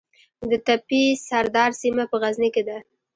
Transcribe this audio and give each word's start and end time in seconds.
د 0.49 0.51
تپې 0.65 1.03
سردار 1.29 1.71
سیمه 1.81 2.03
په 2.11 2.15
غزني 2.21 2.49
کې 2.55 2.63
ده 2.67 2.77